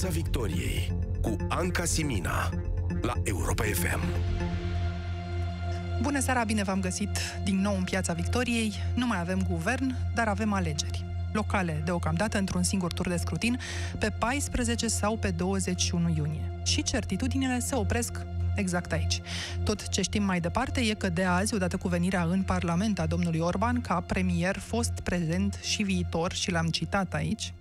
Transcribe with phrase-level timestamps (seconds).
[0.00, 0.92] Piața Victoriei
[1.22, 2.50] cu Anca Simina
[3.00, 4.00] la Europa FM.
[6.02, 8.72] Bună seara, bine v-am găsit din nou în Piața Victoriei.
[8.94, 13.58] Nu mai avem guvern, dar avem alegeri locale, deocamdată într-un singur tur de scrutin,
[13.98, 16.60] pe 14 sau pe 21 iunie.
[16.64, 18.20] Și certitudinile se opresc
[18.54, 19.20] exact aici.
[19.64, 23.06] Tot ce știm mai departe e că de azi, odată cu venirea în Parlament a
[23.06, 27.52] domnului Orban, ca premier fost prezent și viitor, și l-am citat aici,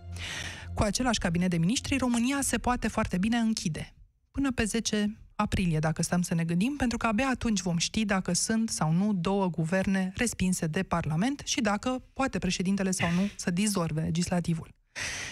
[0.78, 3.94] cu același cabinet de miniștri, România se poate foarte bine închide.
[4.32, 8.06] Până pe 10 aprilie, dacă stăm să ne gândim, pentru că abia atunci vom ști
[8.06, 13.30] dacă sunt sau nu două guverne respinse de Parlament și dacă poate președintele sau nu
[13.36, 14.70] să dizolve legislativul.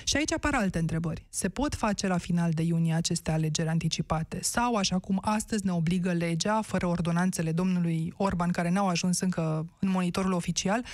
[0.04, 1.26] Și aici apar alte întrebări.
[1.30, 4.40] Se pot face la final de iunie aceste alegeri anticipate?
[4.42, 9.66] Sau, așa cum astăzi ne obligă legea, fără ordonanțele domnului Orban, care n-au ajuns încă
[9.80, 10.86] în monitorul oficial,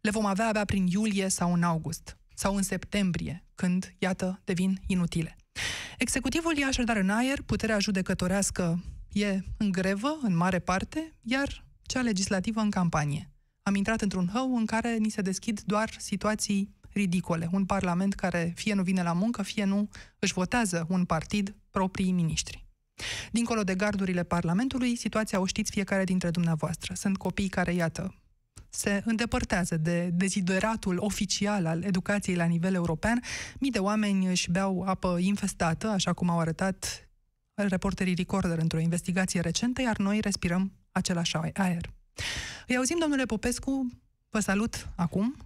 [0.00, 2.19] le vom avea abia prin iulie sau în august?
[2.40, 5.36] Sau în septembrie, când, iată, devin inutile.
[5.98, 12.00] Executivul e așadar în aer, puterea judecătorească e în grevă, în mare parte, iar cea
[12.00, 13.30] legislativă în campanie.
[13.62, 17.48] Am intrat într-un hău în care ni se deschid doar situații ridicole.
[17.52, 22.12] Un parlament care fie nu vine la muncă, fie nu își votează un partid proprii
[22.12, 22.66] miniștri.
[23.30, 26.94] Dincolo de gardurile Parlamentului, situația o știți fiecare dintre dumneavoastră.
[26.94, 28.14] Sunt copii care, iată,
[28.70, 33.22] se îndepărtează de dezideratul oficial al educației la nivel european.
[33.58, 37.08] Mii de oameni își beau apă infestată, așa cum au arătat
[37.54, 41.90] reporterii Recorder într-o investigație recentă, iar noi respirăm același aer.
[42.66, 43.90] Îi auzim, domnule Popescu,
[44.30, 45.36] vă salut acum,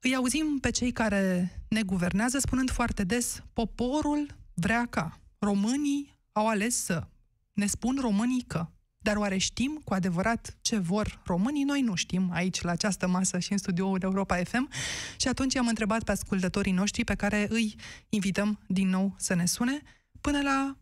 [0.00, 6.48] îi auzim pe cei care ne guvernează spunând foarte des, poporul vrea ca, românii au
[6.48, 7.06] ales să,
[7.52, 8.66] ne spun românii că,
[9.02, 11.64] dar oare știm cu adevărat ce vor românii?
[11.64, 14.70] Noi nu știm aici, la această masă și în studioul Europa FM.
[15.16, 17.76] Și atunci am întrebat pe ascultătorii noștri pe care îi
[18.08, 19.82] invităm din nou să ne sune
[20.20, 20.76] până la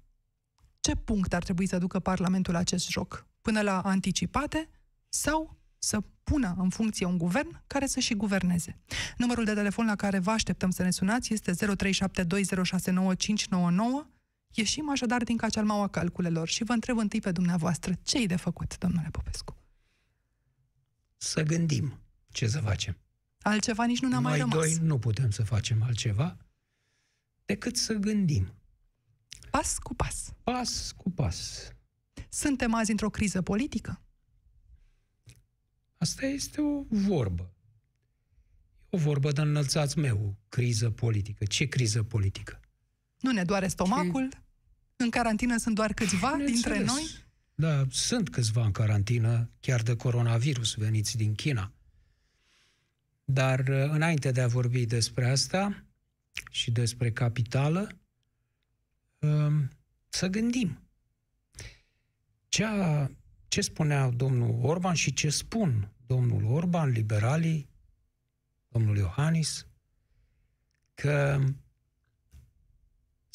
[0.80, 3.26] ce punct ar trebui să ducă Parlamentul acest joc?
[3.42, 4.68] Până la anticipate
[5.08, 8.78] sau să pună în funcție un guvern care să și guverneze.
[9.16, 11.56] Numărul de telefon la care vă așteptăm să ne sunați este 0372069599
[14.54, 19.08] Ieșim așadar din cacealmaua calculelor și vă întreb întâi pe dumneavoastră, ce-i de făcut, domnule
[19.10, 19.56] Popescu?
[21.16, 22.00] Să gândim
[22.32, 22.96] ce să facem.
[23.40, 24.56] Altceva nici nu ne-a mai, mai rămas.
[24.56, 26.36] doi nu putem să facem altceva
[27.44, 28.54] decât să gândim.
[29.50, 30.32] Pas cu pas.
[30.42, 31.68] Pas cu pas.
[32.28, 34.02] Suntem azi într-o criză politică?
[35.96, 37.52] Asta este o vorbă.
[38.90, 41.44] O vorbă de înălțați meu, criză politică.
[41.44, 42.60] Ce criză politică?
[43.20, 44.28] Nu ne doare stomacul?
[44.30, 44.38] Ce...
[44.96, 47.26] În carantină sunt doar câțiva dintre noi?
[47.54, 51.72] Da, sunt câțiva în carantină, chiar de coronavirus, veniți din China.
[53.24, 55.84] Dar uh, înainte de a vorbi despre asta
[56.50, 57.88] și despre capitală,
[59.18, 59.68] um,
[60.08, 60.78] să gândim.
[62.48, 63.10] Cea,
[63.48, 67.68] ce spunea domnul Orban și ce spun domnul Orban, liberalii,
[68.68, 69.66] domnul Iohannis,
[70.94, 71.40] că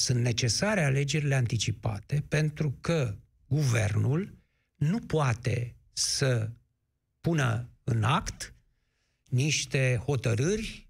[0.03, 4.37] sunt necesare alegerile anticipate pentru că guvernul
[4.75, 6.51] nu poate să
[7.21, 8.55] pună în act
[9.29, 10.89] niște hotărâri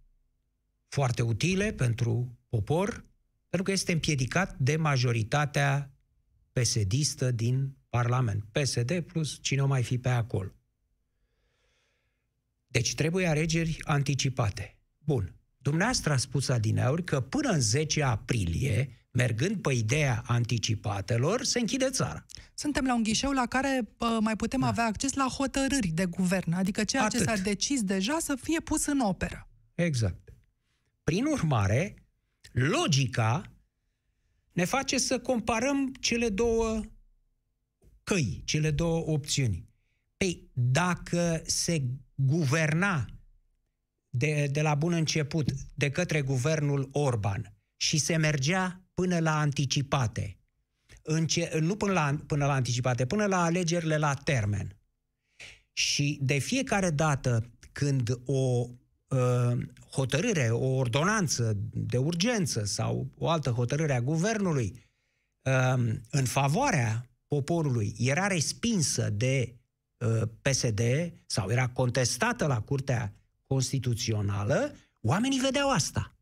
[0.87, 3.05] foarte utile pentru popor,
[3.49, 5.91] pentru că este împiedicat de majoritatea
[6.51, 8.43] psd din Parlament.
[8.51, 10.51] PSD plus cine o mai fi pe acolo.
[12.67, 14.77] Deci trebuie alegeri anticipate.
[14.99, 15.35] Bun.
[15.57, 21.89] Dumneavoastră a spus adineauri că până în 10 aprilie, mergând pe ideea anticipatelor, se închide
[21.89, 22.25] țara.
[22.53, 24.67] Suntem la un ghișeu la care uh, mai putem da.
[24.67, 27.19] avea acces la hotărâri de guvern, adică ceea Atât.
[27.19, 29.47] ce s-a decis deja să fie pus în operă.
[29.75, 30.33] Exact.
[31.03, 31.95] Prin urmare,
[32.51, 33.51] logica
[34.51, 36.81] ne face să comparăm cele două
[38.03, 39.69] căi, cele două opțiuni.
[40.17, 41.83] Păi, dacă se
[42.15, 43.05] guverna
[44.09, 50.37] de, de la bun început de către guvernul Orban și se mergea până la anticipate,
[51.01, 54.77] înce- nu până la, până la anticipate, până la alegerile la termen.
[55.73, 58.67] Și de fiecare dată când o
[59.07, 59.57] uh,
[59.91, 64.89] hotărâre, o ordonanță de urgență sau o altă hotărâre a guvernului
[65.41, 69.55] uh, în favoarea poporului era respinsă de
[69.97, 70.81] uh, PSD
[71.25, 73.13] sau era contestată la Curtea
[73.45, 76.15] constituțională, oamenii vedeau asta.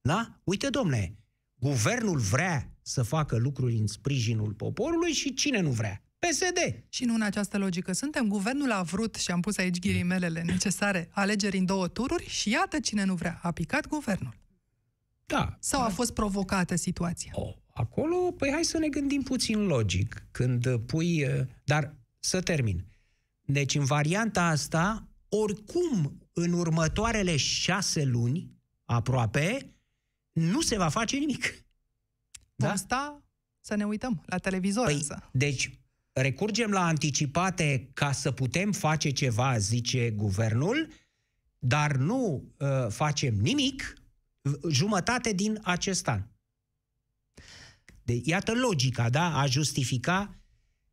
[0.00, 0.40] Da?
[0.44, 1.16] Uite, domne,
[1.62, 6.02] guvernul vrea să facă lucruri în sprijinul poporului și cine nu vrea?
[6.18, 6.84] PSD.
[6.88, 8.28] Și nu în această logică suntem.
[8.28, 12.80] Guvernul a vrut, și am pus aici ghirimelele necesare, alegeri în două tururi și iată
[12.80, 13.38] cine nu vrea.
[13.42, 14.36] A picat guvernul.
[15.26, 15.56] Da.
[15.60, 17.32] Sau a fost provocată situația?
[17.34, 20.26] Oh, acolo, păi hai să ne gândim puțin logic.
[20.30, 21.24] Când pui...
[21.24, 22.84] uh, Dar să termin.
[23.44, 28.50] Deci, în varianta asta, oricum, în următoarele șase luni,
[28.84, 29.71] aproape,
[30.32, 31.42] nu se va face nimic.
[32.54, 32.74] Vom Da?
[32.76, 33.22] sta
[33.60, 35.28] să ne uităm la televizor Păi, însă.
[35.32, 35.70] deci,
[36.12, 40.88] recurgem la anticipate ca să putem face ceva, zice guvernul,
[41.58, 43.94] dar nu uh, facem nimic
[44.40, 46.22] v- jumătate din acest an.
[48.02, 49.38] De, iată logica, da?
[49.40, 50.36] A justifica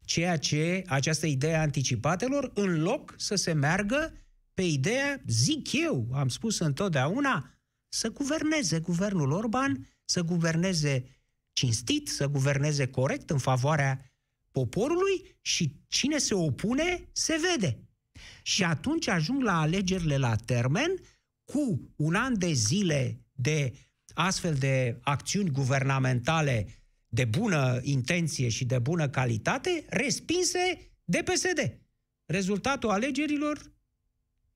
[0.06, 4.14] ceea ce, această idee a anticipatelor, în loc să se meargă
[4.54, 7.54] pe ideea, zic eu, am spus întotdeauna,
[7.90, 11.06] să guverneze guvernul Orban, să guverneze
[11.54, 14.14] cinstit, să guverneze corect în favoarea
[14.52, 17.84] poporului și cine se opune se vede.
[18.42, 20.92] Și atunci ajung la alegerile la termen
[21.44, 23.74] cu un an de zile de
[24.14, 26.68] astfel de acțiuni guvernamentale
[27.08, 31.80] de bună intenție și de bună calitate, respinse de PSD.
[32.26, 33.72] Rezultatul alegerilor,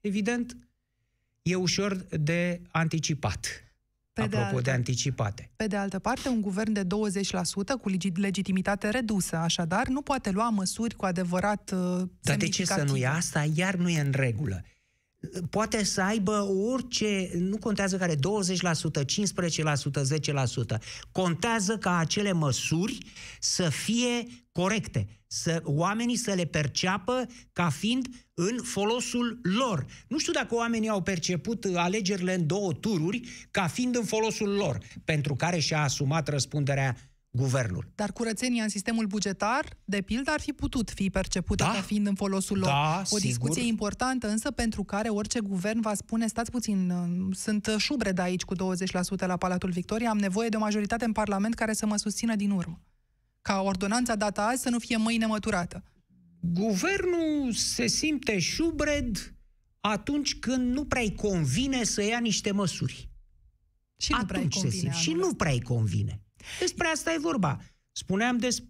[0.02, 0.58] evident,
[1.44, 3.48] e ușor de anticipat.
[4.14, 5.50] Pe de apropo de, altă- anticipate.
[5.56, 6.88] Pe de altă parte, un guvern de 20%
[7.82, 12.66] cu legi- legitimitate redusă, așadar, nu poate lua măsuri cu adevărat uh, Dar de ce
[12.66, 13.00] să nu semnificative.
[13.00, 13.46] ia asta?
[13.56, 14.64] Iar nu e în regulă.
[15.50, 18.22] Poate să aibă orice, nu contează care, 20%, 15%,
[20.76, 20.80] 10%.
[21.12, 22.98] Contează ca acele măsuri
[23.40, 29.86] să fie corecte, să oamenii să le perceapă ca fiind în folosul lor.
[30.08, 34.78] Nu știu dacă oamenii au perceput alegerile în două tururi ca fiind în folosul lor,
[35.06, 36.98] pentru care și-a asumat răspunderea
[37.36, 37.92] guvernul.
[37.96, 41.72] Dar curățenia în sistemul bugetar, de pildă, ar fi putut fi percepută Da.
[41.72, 42.68] ca fiind în folosul lor.
[42.68, 43.20] Da, o sigur.
[43.20, 48.22] discuție importantă, însă, pentru care orice guvern va spune, stați puțin, uh, sunt șubre de
[48.22, 51.86] aici cu 20% la Palatul Victoria, am nevoie de o majoritate în Parlament care să
[51.86, 52.82] mă susțină din urmă.
[53.42, 55.84] Ca ordonanța dată azi să nu fie mâine măturată.
[56.46, 59.36] Guvernul se simte șubred
[59.80, 63.10] atunci când nu prea-i convine să ia niște măsuri.
[63.98, 64.98] Și nu prea atunci se convine simte.
[64.98, 66.22] Și anul nu prea-i convine.
[66.60, 67.60] Despre asta e vorba.
[67.92, 68.64] Spuneam des,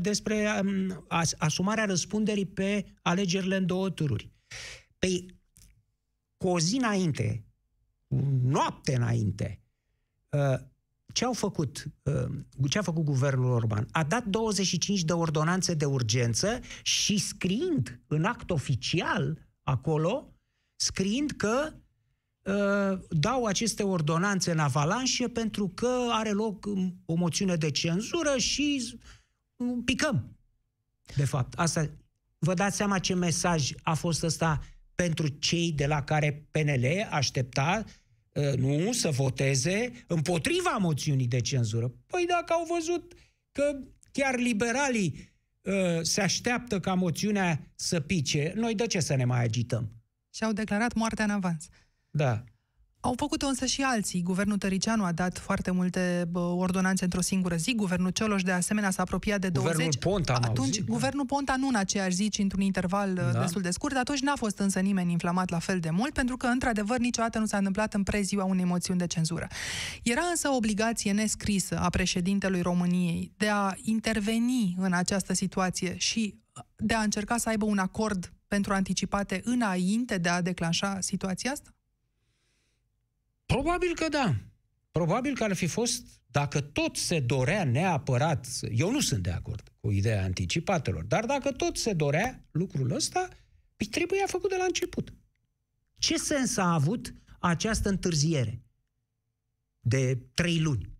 [0.00, 4.32] despre um, as, asumarea răspunderii pe alegerile în două tururi.
[4.98, 5.26] Păi,
[6.36, 7.44] cu o zi înainte,
[8.42, 9.62] noapte înainte,
[10.28, 10.58] uh,
[11.12, 13.88] ce au făcut, uh, ce a făcut guvernul Orban?
[13.90, 20.34] A dat 25 de ordonanțe de urgență și scriind în act oficial acolo,
[20.76, 21.72] scriind că
[22.42, 28.36] uh, dau aceste ordonanțe în avalanșe pentru că are loc um, o moțiune de cenzură
[28.36, 28.98] și
[29.56, 30.36] um, picăm.
[31.16, 31.90] De fapt, asta
[32.38, 34.60] vă dați seama ce mesaj a fost ăsta
[34.94, 37.92] pentru cei de la care PNL aștepta uh,
[38.56, 41.92] nu să voteze împotriva moțiunii de cenzură.
[42.06, 43.14] Păi dacă au văzut
[43.52, 43.78] că
[44.12, 45.32] chiar liberalii
[45.62, 49.92] uh, se așteaptă ca moțiunea să pice, noi de ce să ne mai agităm?
[50.34, 51.68] Și au declarat moartea în avans.
[52.10, 52.44] Da.
[53.00, 54.22] Au făcut-o însă și alții.
[54.22, 57.74] Guvernul Tăricianu a dat foarte multe bă, ordonanțe într-o singură zi.
[57.74, 59.72] Guvernul Cioloș, de asemenea, s-a apropiat de 20.
[59.72, 60.92] Guvernul Ponta am atunci, auzit, da.
[60.92, 63.40] guvernul Ponta nu în aceeași zi, ci într-un interval da.
[63.40, 63.96] destul de scurt.
[63.96, 67.46] Atunci n-a fost însă nimeni inflamat la fel de mult, pentru că, într-adevăr, niciodată nu
[67.46, 69.46] s-a întâmplat în preziua unei moțiuni de cenzură.
[70.02, 76.34] Era însă o obligație nescrisă a președintelui României de a interveni în această situație și
[76.76, 81.70] de a încerca să aibă un acord pentru anticipate înainte de a declanșa situația asta?
[83.54, 84.34] Probabil că da.
[84.90, 89.72] Probabil că ar fi fost, dacă tot se dorea neapărat, eu nu sunt de acord
[89.80, 93.28] cu ideea anticipatelor, dar dacă tot se dorea lucrul ăsta,
[93.76, 95.14] îi trebuia făcut de la început.
[95.98, 98.62] Ce sens a avut această întârziere
[99.80, 100.90] de trei luni?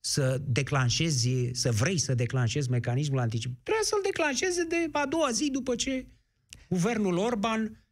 [0.00, 3.50] Să declanșezi, să vrei să declanșezi mecanismul anticip.
[3.62, 6.06] Trebuia să-l declanșeze de a doua zi după ce
[6.68, 7.84] guvernul Orban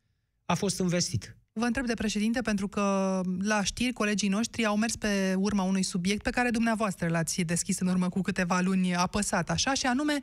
[0.45, 1.38] a fost investit.
[1.58, 5.82] Vă întreb de președinte pentru că la știri colegii noștri au mers pe urma unui
[5.82, 10.18] subiect pe care dumneavoastră l-ați deschis în urmă cu câteva luni apăsat așa și anume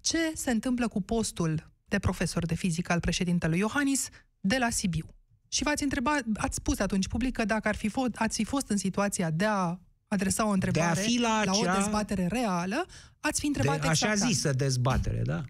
[0.00, 4.08] ce se întâmplă cu postul de profesor de fizică al președintelui Iohannis
[4.40, 5.06] de la Sibiu.
[5.48, 8.68] Și v-ați întrebat, ați spus atunci public că dacă ar fi fost, ați fi fost
[8.68, 9.78] în situația de a
[10.08, 12.86] adresa o întrebare fi la la o acea- dezbatere reală,
[13.20, 14.26] ați fi întrebat de așa exact asta.
[14.26, 15.44] zisă dezbatere, da?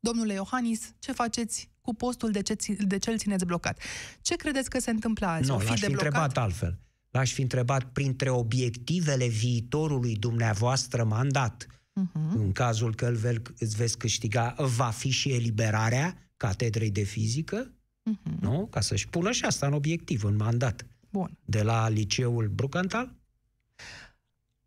[0.00, 3.78] Domnule Iohannis, ce faceți cu postul de ce, ți- de ce îl țineți blocat?
[4.22, 5.48] Ce credeți că se întâmplă azi?
[5.48, 6.06] Nu, O fi l-aș fi deblocat?
[6.06, 6.78] întrebat altfel.
[7.10, 12.38] L-aș fi întrebat printre obiectivele viitorului dumneavoastră mandat, Mhm.
[12.40, 17.72] în cazul că îl ve- îți veți câștiga, va fi și eliberarea catedrei de fizică,
[18.02, 18.38] Mhm.
[18.40, 18.66] nu?
[18.70, 21.38] Ca să-și pună și asta în obiectiv, în mandat, Bun.
[21.44, 23.14] de la liceul Brucantal.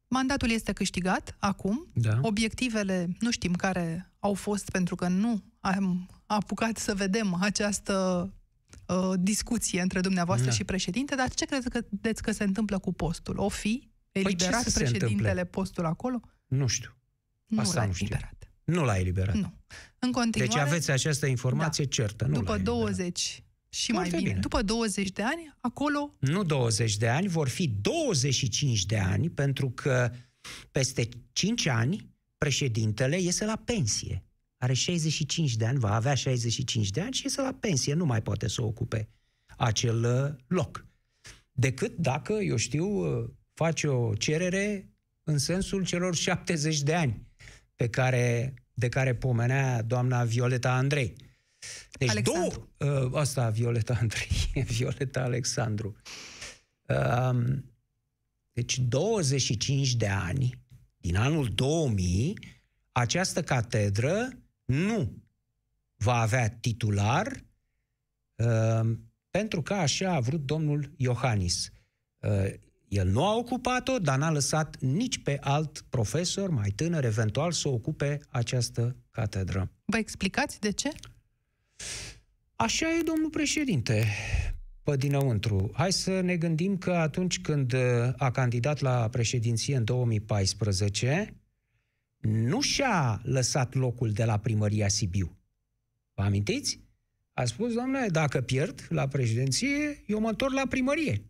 [0.08, 1.88] Mandatul este câștigat acum.
[1.94, 2.20] Da.
[2.22, 7.94] Obiectivele nu știm care au fost pentru că nu am apucat să vedem această
[8.88, 10.56] uh, discuție între dumneavoastră Da.
[10.56, 13.38] și președinte, dar ce credeți că se întâmplă cu postul?
[13.38, 15.46] O fi Păi ce eliberat să se președintele întâmple?
[15.46, 16.20] postul acolo?
[16.48, 16.98] Nu știu.
[17.46, 18.06] Nu Asta l-a nu știu.
[18.10, 18.52] eliberat.
[18.64, 19.36] Nu l-a eliberat.
[19.36, 19.54] Nu.
[20.00, 22.26] În continuare, Deci aveți această informație certă.
[22.26, 22.78] Nu l-a după eliberat.
[22.80, 24.42] 20 și mai Foarte bine, bine.
[24.42, 29.70] după 20 de ani, acolo Nu 20 de ani, vor fi 25 de ani, pentru
[29.70, 30.12] că
[30.72, 34.24] peste 5 ani președintele iese la pensie.
[34.62, 38.22] Are 65 de ani, va avea 65 de ani și iese la pensie, nu mai
[38.22, 39.10] poate să ocupe
[39.58, 40.86] acel uh, loc.
[41.52, 44.90] Decât dacă, eu știu, uh, face o cerere
[45.24, 47.28] în sensul celor 70 de ani
[47.76, 51.16] pe care, de care pomenea doamna Violeta Andrei.
[51.92, 52.70] Deci Alexandru.
[52.78, 54.30] două, uh, asta Violeta Andrei,
[54.78, 55.96] Violeta Alexandru.
[56.88, 57.66] Um,
[58.52, 60.64] deci 25 de ani,
[60.98, 62.40] din anul 2000,
[62.92, 64.30] această catedră
[64.70, 65.24] nu
[65.96, 67.44] va avea titular
[68.36, 68.92] uh,
[69.30, 71.70] pentru că așa a vrut domnul Iohannis.
[72.20, 72.54] Uh,
[72.88, 77.68] el nu a ocupat-o, dar n-a lăsat nici pe alt profesor mai tânăr, eventual, să
[77.68, 79.72] ocupe această catedră.
[79.86, 80.90] vă explicați de ce?
[82.56, 84.06] Așa e, domnul președinte,
[84.84, 85.72] pe dinăuntru.
[85.74, 87.80] Hai să ne gândim că atunci când uh,
[88.18, 91.39] a candidat la președinție în 2014,
[92.22, 95.38] nu și-a lăsat locul de la primăria Sibiu.
[96.14, 96.80] Vă amintiți?
[97.34, 101.26] A spus, doamne, dacă pierd la președinție, eu mă întorc la primărie.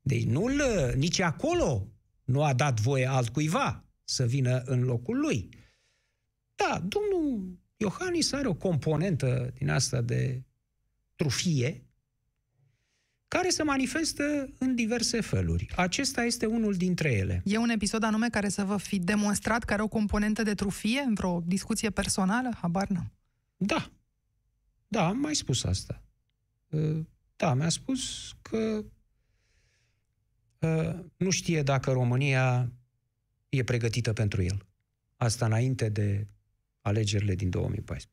[0.00, 0.46] Deci nu
[0.94, 1.88] nici acolo
[2.24, 5.48] nu a dat voie altcuiva să vină în locul lui.
[6.54, 10.42] Da, domnul Iohannis are o componentă din asta de
[11.14, 11.85] trufie
[13.28, 15.72] care se manifestă în diverse feluri.
[15.76, 17.42] Acesta este unul dintre ele.
[17.44, 21.00] E un episod anume care să vă fi demonstrat că are o componentă de trufie
[21.00, 22.50] în vreo discuție personală?
[22.60, 23.12] Habar n-am.
[23.56, 23.90] Da.
[24.88, 26.02] Da, am mai spus asta.
[26.68, 27.00] Uh,
[27.36, 28.84] Da, mi-a spus că
[30.58, 32.72] uh, nu știe dacă România
[33.48, 34.66] e pregătită pentru el.
[35.16, 36.26] Asta înainte de
[36.80, 38.10] alegerile din 2014.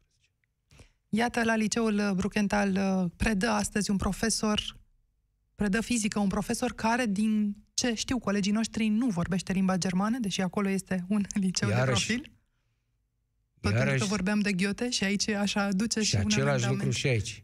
[1.10, 4.77] Iată, la liceul Bruckenthal uh, predă astăzi un profesor,
[5.55, 10.41] predă fizică, un profesor care, din ce știu colegii noștri, nu vorbește limba germană, deși
[10.41, 12.05] acolo este un liceu de Iarăși.
[12.05, 12.22] profil.
[12.22, 16.45] Tot pentru că Iarăși- vorbeam de Goethe și aici așa duce și, Și un același
[16.48, 16.77] amendament.
[16.77, 17.43] lucru și aici.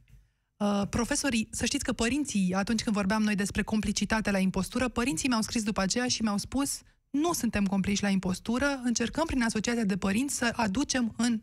[0.57, 5.27] Uh, profesorii, să știți că părinții, atunci când vorbeam noi despre complicitate la impostură, părinții
[5.27, 9.83] mi-au scris după aceea și mi-au spus nu suntem complici la impostură, încercăm prin asociația
[9.83, 11.39] de părinți să aducem în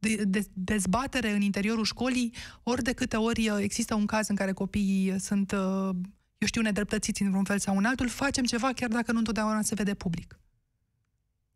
[0.00, 4.36] de, de, dezbatere în interiorul școlii ori de câte ori uh, există un caz în
[4.36, 5.90] care copiii sunt, uh,
[6.38, 9.62] eu știu, nedreptățiți în vreun fel sau în altul, facem ceva chiar dacă nu întotdeauna
[9.62, 10.38] se vede public.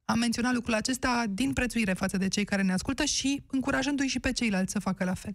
[0.04, 4.20] Am menționat lucrul acesta din prețuire față de cei care ne ascultă și încurajându-i și
[4.20, 5.32] pe ceilalți să facă la fel.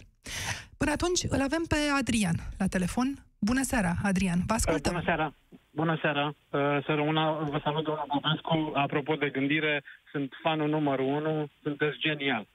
[0.78, 3.26] Până atunci îl avem pe Adrian la telefon.
[3.40, 4.94] Bună seara, Adrian, vă ascultăm.
[4.94, 5.34] Bună seara!
[5.72, 6.26] Bună seara!
[6.28, 8.72] Uh, Să rămână, vă salut, domnul Popescu.
[8.74, 12.48] Apropo de gândire, sunt fanul numărul unu, sunteți genial.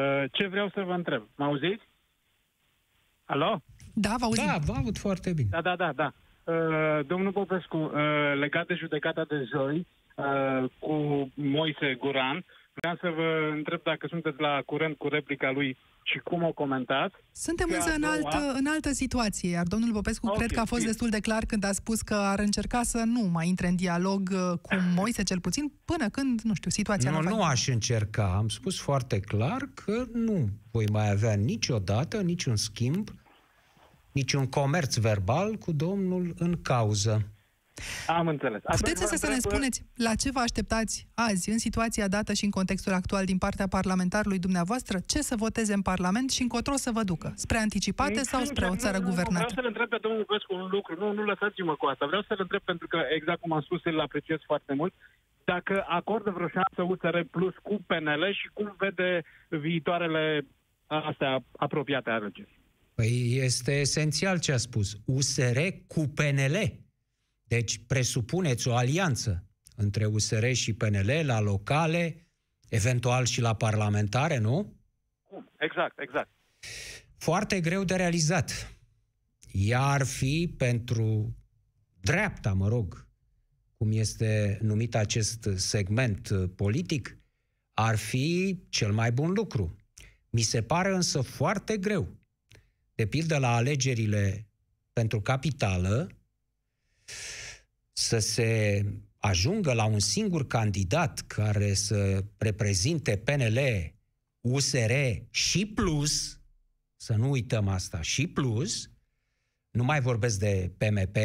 [0.00, 1.22] Uh, Ce vreau să vă întreb?
[1.36, 1.88] Mă auziți?
[3.24, 3.62] Alo?
[3.94, 4.46] Da, vă auzim.
[4.46, 5.48] Da, vă aud foarte bine.
[5.50, 6.12] Da, da, da, da.
[6.52, 7.92] Uh, Domnul Popescu, uh,
[8.38, 10.94] legat de judecata de joi uh, cu
[11.34, 12.44] Moise Guran,
[12.80, 17.14] vreau să vă întreb dacă sunteți la curent cu replica lui și cum o comentați.
[17.32, 20.50] Suntem Și a însă în doua- altă, în altă situație, iar domnul Popescu Ok, cred
[20.50, 20.86] că a fost bine.
[20.92, 24.28] destul de clar când a spus că ar încerca să nu mai intre în dialog
[24.32, 28.34] uh, cu Moise, cel puțin, până când, nu știu, situația Nu, va nu aș încerca.
[28.36, 33.08] Am spus foarte clar că nu voi mai avea niciodată niciun schimb,
[34.12, 37.22] niciun comerț verbal cu domnul în cauză.
[38.06, 38.60] Am înțeles.
[38.64, 42.08] Atunci Puteți vă însă să ne întreb, spuneți la ce vă așteptați azi, în situația
[42.08, 46.42] dată și în contextul actual din partea parlamentarului dumneavoastră, ce să voteze în Parlament și
[46.42, 47.32] încotro să vă ducă?
[47.36, 49.54] Spre anticipate Sincer, sau spre o nu, țară nu, nu, Vreau guvernată?
[49.54, 50.96] să-l întreb pe domnul Vescu un lucru.
[50.98, 52.06] Nu, nu lăsați-mă cu asta.
[52.06, 54.94] Vreau să-l întreb pentru că, exact cum am spus, îl apreciez foarte mult.
[55.44, 60.46] Dacă acordă vreo șansă USR Plus cu PNL și cum vede viitoarele
[60.86, 62.58] astea apropiate alegeri.
[62.94, 64.96] Păi este esențial ce a spus.
[65.04, 66.56] USR cu PNL.
[67.50, 69.44] Deci presupuneți o alianță
[69.76, 72.26] între USR și PNL la locale,
[72.68, 74.76] eventual și la parlamentare, nu?
[75.24, 75.50] Cum?
[75.58, 76.28] Exact, exact.
[77.16, 78.76] Foarte greu de realizat.
[79.52, 81.36] Ea ar fi pentru
[82.00, 83.06] dreapta, mă rog,
[83.76, 87.18] cum este numit acest segment uh, politic,
[87.74, 89.76] ar fi cel mai bun lucru.
[90.30, 92.08] Mi se pare însă foarte greu.
[92.94, 94.48] De pildă la alegerile
[94.92, 96.08] pentru capitală,
[98.00, 98.84] să se
[99.18, 103.58] ajungă la un singur candidat care să reprezinte PNL,
[104.40, 104.92] USR
[105.30, 106.40] și plus,
[106.96, 108.90] să nu uităm asta, și plus,
[109.70, 111.16] nu mai vorbesc de PMP,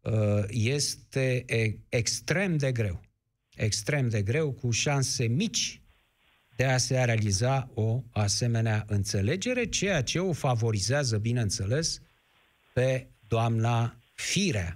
[0.00, 1.44] uh, este
[1.88, 3.00] extrem de greu.
[3.54, 5.82] Extrem de greu, cu șanse mici
[6.56, 12.00] de a se realiza o asemenea înțelegere, ceea ce o favorizează, bineînțeles,
[12.72, 14.74] pe doamna Firea.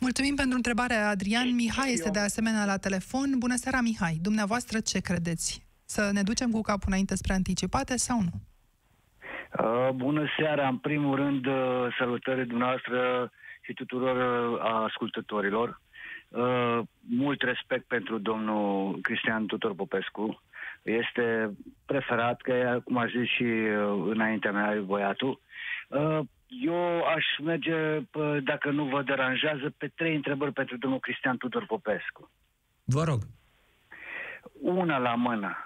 [0.00, 1.54] Mulțumim pentru întrebarea, Adrian.
[1.54, 3.38] Mihai este de asemenea la telefon.
[3.38, 4.18] Bună seara, Mihai.
[4.22, 5.66] Dumneavoastră ce credeți?
[5.84, 8.34] Să ne ducem cu capul înainte spre anticipate sau nu?
[9.64, 10.68] Uh, bună seara.
[10.68, 15.80] În primul rând, uh, salutări dumneavoastră și tuturor uh, ascultătorilor.
[16.28, 20.42] Uh, mult respect pentru domnul Cristian Tutor Popescu.
[20.82, 21.50] Este
[21.86, 25.40] preferat, că cum a zis și uh, înaintea mea băiatul.
[25.88, 27.98] Uh, eu aș merge,
[28.42, 32.30] dacă nu vă deranjează, pe trei întrebări pentru domnul Cristian Tudor Popescu.
[32.84, 33.20] Vă rog.
[34.60, 35.56] Una la mână.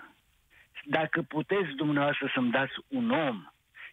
[0.84, 3.52] Dacă puteți dumneavoastră să-mi dați un om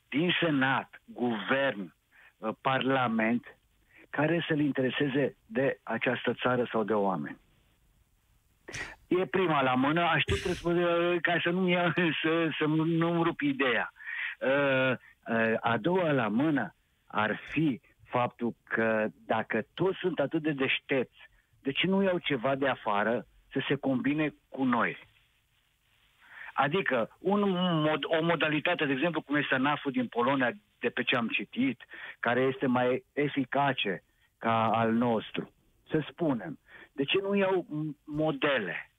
[0.09, 1.93] din Senat, Guvern,
[2.37, 3.57] uh, Parlament,
[4.09, 7.37] care să-l intereseze de această țară sau de oameni.
[9.07, 13.91] E prima la mână, aștept răspunsul ca să nu ia, să, să nu rup ideea.
[14.39, 14.97] Uh, uh,
[15.59, 21.17] a doua la mână, ar fi faptul că dacă toți sunt atât de deștepți,
[21.61, 24.97] de ce nu iau ceva de afară să se combine cu noi?
[26.53, 27.49] Adică un
[27.81, 31.81] mod, o modalitate, de exemplu, cum este NAF-ul din Polonia, de pe ce am citit,
[32.19, 34.03] care este mai eficace
[34.37, 35.51] ca al nostru.
[35.89, 36.59] Să spunem.
[36.91, 37.65] De ce nu iau
[38.05, 38.91] modele?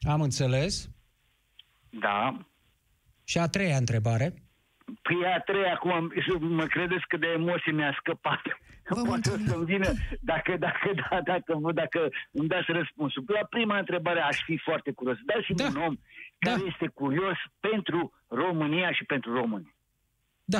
[0.00, 0.88] Am înțeles.
[1.90, 2.38] Da.
[3.24, 4.34] Și a treia întrebare?
[5.02, 8.42] Păi a treia, acum, mă credeți că de emoții mi-a scăpat.
[9.06, 9.88] Poate să-mi vină,
[10.20, 13.24] dacă, dacă, da, dacă, dacă îmi dați răspunsul.
[13.26, 15.18] La prima întrebare aș fi foarte curios.
[15.24, 15.66] Dați-mi da.
[15.66, 15.96] un om
[16.38, 16.66] care da.
[16.66, 19.74] este curios pentru România și pentru români.
[20.44, 20.58] Da.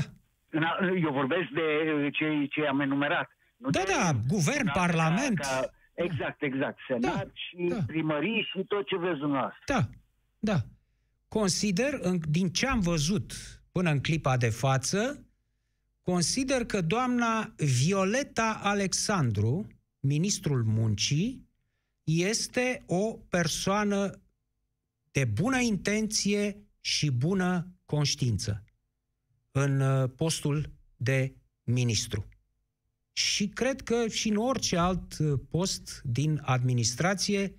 [1.03, 3.31] Eu vorbesc de cei ce am enumerat.
[3.57, 5.39] Nu da, da, guvern, parlament.
[5.39, 6.79] Ca, exact, exact.
[6.87, 7.77] Senat da, și da.
[7.87, 9.63] primării și tot ce vreți dumneavoastră.
[9.67, 9.81] Da,
[10.39, 10.57] da.
[11.29, 11.93] Consider,
[12.29, 13.33] din ce am văzut
[13.75, 15.27] până în clipa de față,
[16.03, 19.67] consider că doamna Violeta Alexandru,
[20.01, 21.49] ministrul muncii,
[22.05, 24.23] este o persoană
[25.11, 28.65] de bună intenție și bună conștiință
[29.51, 32.29] în uh, postul de ministru.
[33.13, 37.57] Și cred că și în orice alt uh, post din administrație,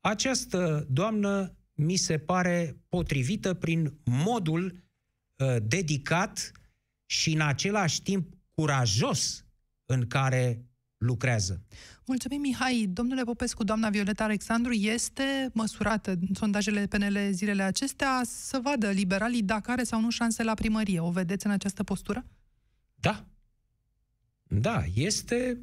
[0.00, 4.83] această doamnă mi se pare potrivită prin modul Uh,
[5.62, 6.52] dedicat
[7.06, 9.44] și în același timp curajos
[9.84, 11.62] în care lucrează.
[12.06, 12.86] Mulțumim, Mihai.
[12.92, 19.42] Domnule Popescu, doamna Violeta Alexandru este măsurată în sondajele PNL zilele acestea să vadă liberalii
[19.42, 21.00] dacă are sau nu șanse la primărie.
[21.00, 22.26] O vedeți în această postură?
[22.94, 23.26] Da.
[24.42, 25.58] Da, este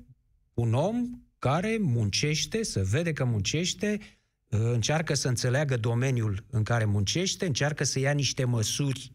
[0.54, 4.00] un om care muncește, să vede că muncește,
[4.48, 9.12] uh, încearcă să înțeleagă domeniul în care muncește, încearcă să ia niște măsuri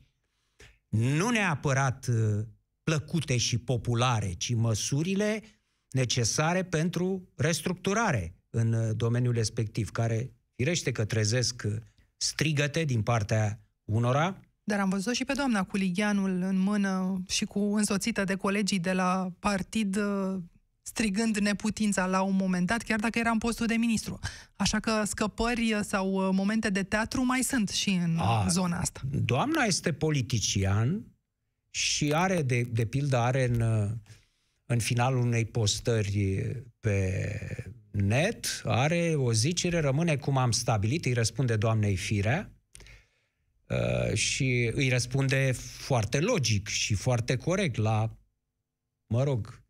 [0.97, 2.45] nu neapărat uh,
[2.83, 5.43] plăcute și populare, ci măsurile
[5.91, 11.77] necesare pentru restructurare în uh, domeniul respectiv, care firește că trezesc uh,
[12.17, 14.41] strigăte din partea unora.
[14.63, 18.79] Dar am văzut și pe doamna cu Ligheanul în mână și cu însoțită de colegii
[18.79, 19.99] de la partid
[20.87, 24.18] strigând neputința la un moment dat, chiar dacă era în postul de ministru.
[24.57, 29.01] Așa că scăpări sau uh, momente de teatru mai sunt și în A, zona asta.
[29.11, 31.05] Doamna este politician
[31.70, 33.90] și are, de, de pildă, are în, uh,
[34.66, 37.29] în finalul unei postări pe
[37.90, 42.57] net, are o zicere, rămâne cum am stabilit, îi răspunde doamnei Firea,
[43.68, 48.18] Uh, și îi răspunde foarte logic și foarte corect la,
[49.07, 49.62] mă rog,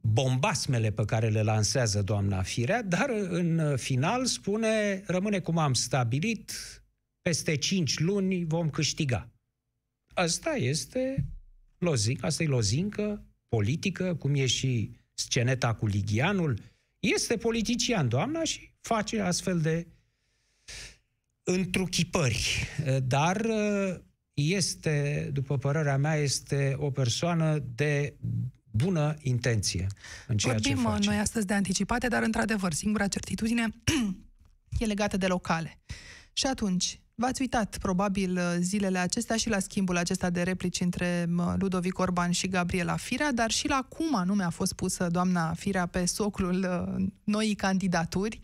[0.00, 6.52] bombasmele pe care le lansează doamna Firea, dar în final spune, rămâne cum am stabilit,
[7.22, 9.28] peste 5 luni vom câștiga.
[10.14, 11.26] Asta este
[11.78, 16.58] lozincă, asta e lozincă politică, cum e și sceneta cu Ligianul.
[16.98, 19.86] Este politician, doamna, și face astfel de
[21.42, 22.66] întruchipări.
[23.02, 23.46] Dar
[24.34, 28.14] este, după părerea mea, este o persoană de
[28.70, 29.86] bună intenție
[30.26, 31.08] în ceea Vorbim ce face.
[31.08, 33.68] noi astăzi de anticipate, dar într-adevăr, singura certitudine
[34.78, 35.78] e legată de locale.
[36.32, 41.26] Și atunci, V-ați uitat, probabil, zilele acestea și la schimbul acesta de replici între
[41.58, 45.86] Ludovic Orban și Gabriela Firea, dar și la cum anume a fost pusă doamna Firea
[45.86, 48.40] pe soclul uh, noii candidaturi,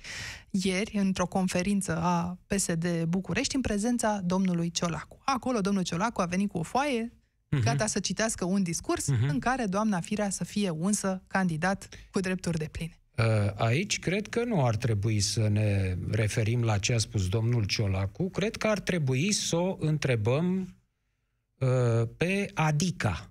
[0.51, 5.19] ieri, într-o conferință a PSD București, în prezența domnului Ciolacu.
[5.25, 7.13] Acolo, domnul Ciolacu a venit cu o foaie,
[7.55, 7.63] uh-huh.
[7.63, 9.29] gata să citească un discurs uh-huh.
[9.29, 13.01] în care doamna Firea să fie unsă candidat cu drepturi de pline.
[13.19, 17.65] Uh, aici cred că nu ar trebui să ne referim la ce a spus domnul
[17.65, 20.77] Ciolacu, cred că ar trebui să o întrebăm
[21.59, 23.31] uh, pe Adica.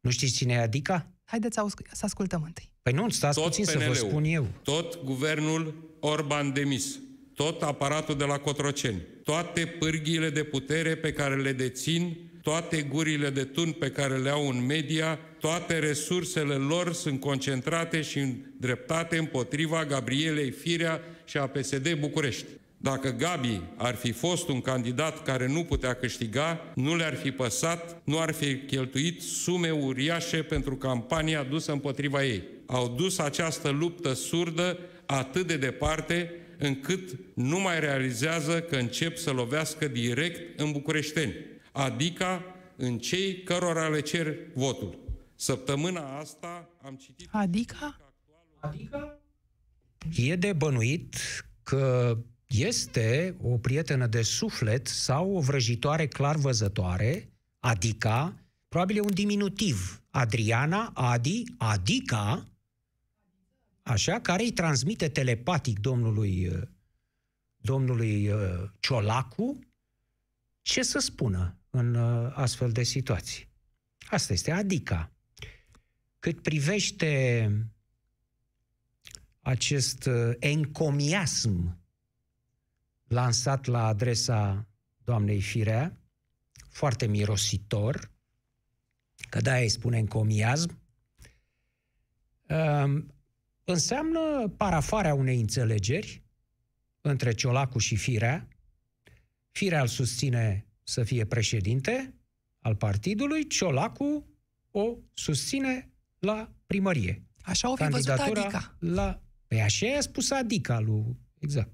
[0.00, 1.12] Nu știți cine e Adica?
[1.24, 1.60] Haideți
[1.92, 2.72] să ascultăm întâi.
[2.82, 4.46] Păi nu, stați tot puțin PNL-ul, să vă spun eu.
[4.62, 6.98] Tot guvernul Orban demis,
[7.38, 13.30] tot aparatul de la Cotroceni, toate pârghiile de putere pe care le dețin toate gurile
[13.30, 19.16] de tun pe care le au în media, toate resursele lor sunt concentrate și îndreptate
[19.16, 22.44] împotriva Gabrielei Firea și a PSD București.
[22.76, 28.02] Dacă Gabi ar fi fost un candidat care nu putea câștiga, nu le-ar fi păsat,
[28.04, 32.42] nu ar fi cheltuit sume uriașe pentru campania dusă împotriva ei.
[32.66, 39.30] Au dus această luptă surdă atât de departe încât nu mai realizează că încep să
[39.30, 41.34] lovească direct în bucureșteni
[41.78, 42.42] adică
[42.76, 44.98] în cei cărora le cer votul.
[45.34, 47.28] Săptămâna asta am citit...
[47.30, 47.96] Adică?
[48.60, 49.20] Adică?
[50.16, 51.16] E de bănuit
[51.62, 52.16] că
[52.46, 60.02] este o prietenă de suflet sau o vrăjitoare clar văzătoare, adică, probabil e un diminutiv,
[60.10, 62.48] Adriana, Adi, adică,
[63.88, 66.50] așa, care îi transmite telepatic domnului,
[67.56, 69.58] domnului uh, Ciolacu
[70.62, 73.48] ce să spună în uh, astfel de situații.
[74.06, 74.50] Asta este.
[74.50, 75.12] Adică,
[76.18, 77.50] cât privește
[79.40, 81.80] acest uh, encomiasm
[83.04, 84.68] lansat la adresa
[85.04, 86.00] doamnei Firea,
[86.68, 88.10] foarte mirositor,
[89.28, 90.80] că da, îi spune encomiasm,
[92.48, 93.12] um,
[93.72, 96.22] înseamnă parafarea unei înțelegeri
[97.00, 98.48] între Ciolacu și Firea.
[99.50, 102.14] Firea îl susține să fie președinte
[102.60, 104.26] al partidului, Ciolacu
[104.70, 107.22] o susține la primărie.
[107.40, 108.76] Așa o fi văzut Adica.
[108.78, 109.22] La...
[109.46, 111.16] Păi așa i-a spus Adica lui...
[111.38, 111.72] Exact.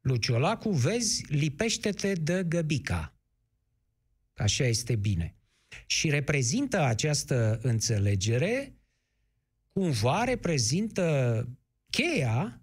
[0.00, 3.14] Lui Ciolacu, vezi, lipește-te de găbica.
[4.34, 5.36] Așa este bine.
[5.86, 8.74] Și reprezintă această înțelegere,
[9.74, 11.48] cumva reprezintă
[11.90, 12.60] cheia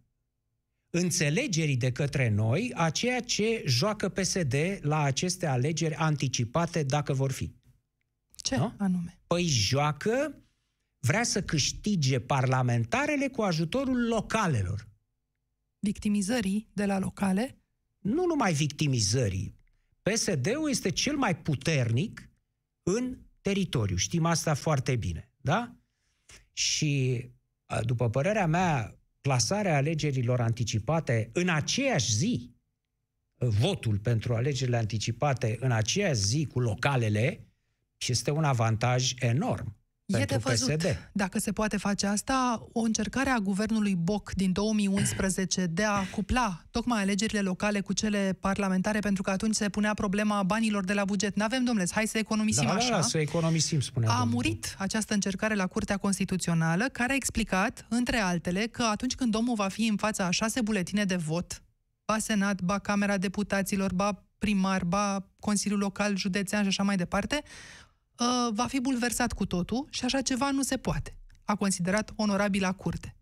[0.89, 7.31] înțelegerii de către noi a ceea ce joacă PSD la aceste alegeri anticipate, dacă vor
[7.31, 7.55] fi.
[8.35, 8.73] Ce nu?
[8.77, 9.19] anume?
[9.27, 10.43] Păi joacă,
[10.99, 14.87] vrea să câștige parlamentarele cu ajutorul localelor.
[15.79, 17.57] Victimizării de la locale?
[17.99, 19.55] Nu numai victimizării.
[20.01, 22.29] PSD-ul este cel mai puternic
[22.83, 23.95] în teritoriu.
[23.95, 25.75] Știm asta foarte bine, da?
[26.61, 27.25] Și,
[27.81, 32.55] după părerea mea, plasarea alegerilor anticipate în aceeași zi,
[33.35, 37.47] votul pentru alegerile anticipate în aceeași zi cu localele,
[38.07, 39.75] este un avantaj enorm.
[40.19, 41.09] E de văzut PSD.
[41.11, 46.61] dacă se poate face asta, o încercare a guvernului Boc din 2011 de a cupla
[46.71, 51.05] tocmai alegerile locale cu cele parlamentare, pentru că atunci se punea problema banilor de la
[51.05, 51.35] buget.
[51.35, 52.95] N-avem, domnule, hai să economisim da, așa.
[52.95, 58.17] Da, să economisim, spunea A murit această încercare la Curtea Constituțională, care a explicat, între
[58.17, 61.61] altele, că atunci când omul va fi în fața a șase buletine de vot,
[62.05, 67.43] ba Senat, ba Camera Deputaților, ba primar, ba Consiliul Local, Județean și așa mai departe,
[68.21, 71.15] uh, va fi bulversat cu totul și așa ceva nu se poate.
[71.43, 73.15] A considerat onorabil curte.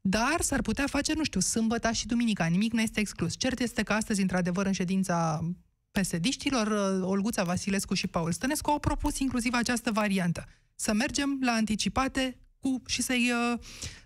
[0.00, 2.44] Dar s-ar putea face, nu știu, sâmbăta și duminica.
[2.44, 3.36] Nimic nu este exclus.
[3.36, 5.40] Cert este că astăzi, într-adevăr, în ședința
[5.90, 10.44] pesediștilor, uh, Olguța Vasilescu și Paul Stănescu au propus inclusiv această variantă.
[10.74, 13.58] Să mergem la anticipate cu, și să-i, uh,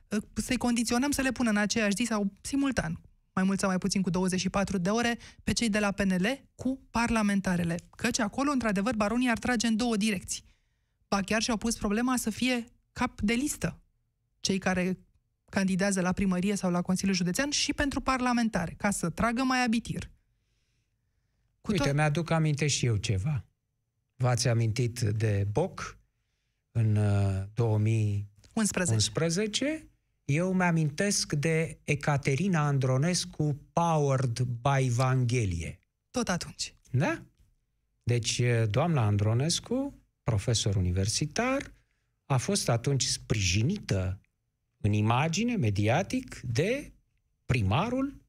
[0.08, 3.00] uh, să-i condiționăm să le pună în aceeași zi sau simultan,
[3.40, 6.80] mai mult sau mai puțin cu 24 de ore, pe cei de la PNL cu
[6.90, 7.76] parlamentarele.
[7.96, 10.44] Căci acolo, într-adevăr, baronii ar trage în două direcții.
[11.08, 13.80] Ba chiar și-au pus problema să fie cap de listă
[14.40, 14.98] cei care
[15.50, 20.10] candidează la primărie sau la Consiliul Județean și pentru parlamentare, ca să tragă mai abitir.
[21.60, 23.44] Cu Uite, to- mi-aduc aminte și eu ceva.
[24.16, 25.98] V-ați amintit de Boc
[26.72, 28.92] în uh, 2011?
[28.94, 29.89] 11?
[30.30, 35.80] Eu mi-amintesc de Ecaterina Andronescu Powered by Evanghelie.
[36.10, 36.74] Tot atunci.
[36.90, 37.22] Da?
[38.02, 41.72] Deci, doamna Andronescu, profesor universitar,
[42.26, 44.20] a fost atunci sprijinită
[44.80, 46.92] în imagine, mediatic, de
[47.46, 48.22] primarul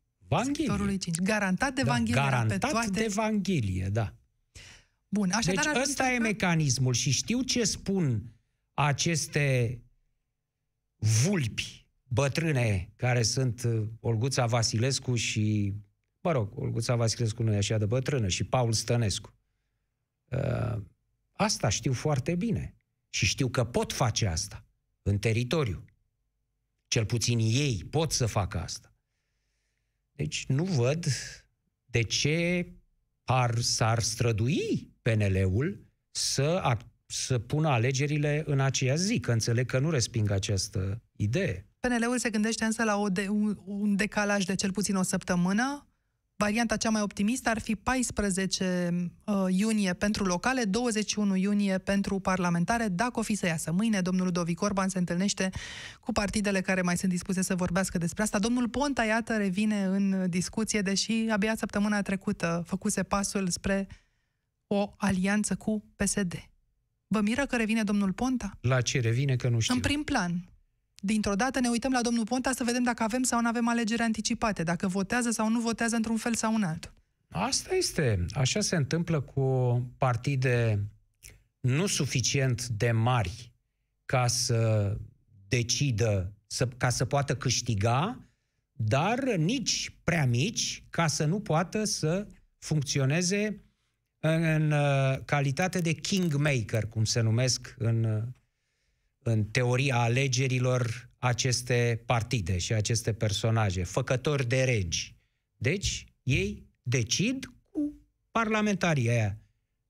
[0.43, 1.19] Sectorului 5.
[1.19, 2.89] Garantat de da, Evanghelie garantat pe toate...
[2.89, 4.13] de Evanghelie, da.
[5.07, 5.65] Bun, așadar...
[5.73, 8.33] Deci ăsta e mecanismul și știu ce spun
[8.73, 9.79] aceste
[10.95, 11.80] vulpi
[12.13, 15.73] bătrâne care sunt uh, Olguța Vasilescu și,
[16.21, 19.33] mă rog, Olguța Vasilescu nu e așa de bătrână, și Paul Stănescu.
[20.25, 20.81] Uh,
[21.31, 22.75] asta știu foarte bine
[23.09, 24.65] și știu că pot face asta
[25.01, 25.85] în teritoriu.
[26.87, 28.95] Cel puțin ei pot să facă asta.
[30.11, 31.05] Deci nu văd
[31.85, 32.67] de ce
[33.23, 39.89] ar, s-ar strădui PNL-ul să, să pună alegerile în aceeași zi, că înțeleg că nu
[39.89, 41.70] resping această idee.
[41.87, 45.85] PNL-ul se gândește însă la o de, un, un decalaj de cel puțin o săptămână.
[46.35, 52.87] Varianta cea mai optimistă ar fi 14 uh, iunie pentru locale, 21 iunie pentru parlamentare,
[52.87, 53.71] dacă o fi să iasă.
[53.71, 55.49] Mâine domnul Ludovic Orban se întâlnește
[55.99, 58.39] cu partidele care mai sunt dispuse să vorbească despre asta.
[58.39, 63.87] Domnul Ponta, iată, revine în discuție, deși abia săptămâna trecută făcuse pasul spre
[64.67, 66.49] o alianță cu PSD.
[67.07, 68.57] Vă miră că revine domnul Ponta?
[68.61, 69.75] La ce revine că nu știu.
[69.75, 70.50] În prim plan.
[71.03, 74.01] Dintr-o dată ne uităm la domnul Ponta să vedem dacă avem sau nu avem alegeri
[74.01, 76.93] anticipate, dacă votează sau nu votează într-un fel sau în altul.
[77.27, 78.25] Asta este.
[78.31, 79.41] Așa se întâmplă cu
[79.97, 80.85] partide
[81.59, 83.53] nu suficient de mari
[84.05, 84.93] ca să
[85.47, 88.19] decidă, să, ca să poată câștiga,
[88.71, 93.63] dar nici prea mici ca să nu poată să funcționeze
[94.19, 98.23] în, în uh, calitate de kingmaker, cum se numesc în, uh,
[99.23, 105.15] în teoria alegerilor aceste partide și aceste personaje, făcători de regi.
[105.57, 107.93] Deci, ei decid cu
[108.31, 109.37] parlamentarii aia.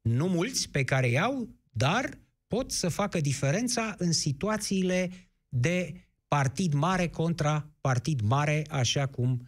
[0.01, 5.09] Nu mulți pe care iau, dar pot să facă diferența în situațiile
[5.47, 5.93] de
[6.27, 9.47] partid mare contra partid mare, așa cum,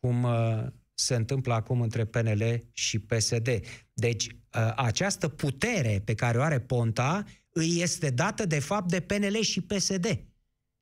[0.00, 3.48] cum uh, se întâmplă acum între PNL și PSD.
[3.92, 9.00] Deci, ă, această putere pe care o are Ponta îi este dată, de fapt, de
[9.00, 10.24] PNL și PSD.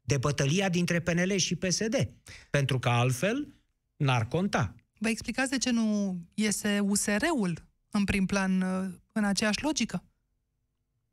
[0.01, 2.11] De bătălia dintre PNL și PSD.
[2.51, 3.55] Pentru că altfel
[3.97, 4.75] n-ar conta.
[4.99, 10.05] Vă explicați de ce nu iese USR-ul în prim plan ă, în aceeași logică?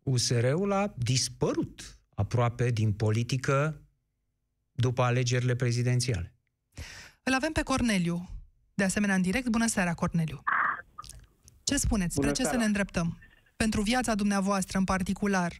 [0.04, 3.82] USR-ul a dispărut aproape din politică
[4.72, 6.34] după alegerile prezidențiale.
[7.24, 8.30] Îl avem pe Corneliu,
[8.74, 9.48] de asemenea în direct.
[9.48, 10.44] Bună seara, Corneliu!
[11.63, 12.15] Ce spuneți?
[12.15, 12.52] Bună Spre ce seara.
[12.52, 13.18] să ne îndreptăm?
[13.58, 15.52] Pentru viața dumneavoastră în particular,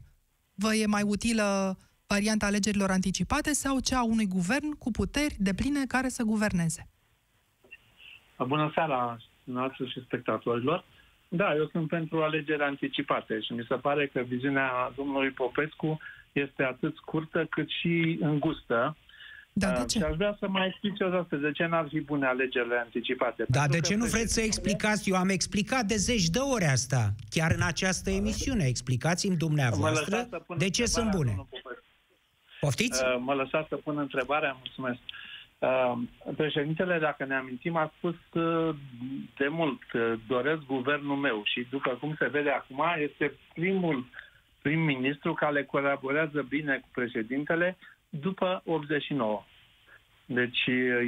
[0.56, 1.78] vă e mai utilă
[2.08, 6.88] varianta alegerilor anticipate sau cea a unui guvern cu puteri de pline care să guverneze?
[8.38, 10.84] Bună seara, noastră și spectatorilor.
[11.28, 16.00] Da, eu sunt pentru alegeri anticipate și mi se pare că viziunea domnului Popescu
[16.32, 18.98] este atât scurtă cât și îngustă
[19.58, 19.98] da, de ce?
[19.98, 23.46] Și aș vrea să mai explice o dată de ce n-ar fi bune alegerile anticipate.
[23.48, 25.10] Da, de ce nu vreți să explicați?
[25.10, 28.66] Eu am explicat de zeci de ori asta, chiar în această emisiune.
[28.68, 31.46] Explicați-mi dumneavoastră de ce sunt bune.
[32.60, 33.04] Poftiți?
[33.04, 35.00] Uh, mă lăsați să pun întrebarea, mulțumesc.
[35.60, 35.98] Uh,
[36.36, 38.76] președintele, dacă ne amintim, a spus uh,
[39.38, 39.82] de mult,
[40.28, 44.06] doresc guvernul meu și după cum se vede acum, este primul
[44.62, 47.78] prim-ministru care colaborează bine cu președintele
[48.22, 49.44] după 89.
[50.26, 50.60] Deci